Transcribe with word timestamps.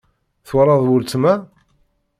Twalaḍ 0.47 0.81
weltma? 0.89 1.33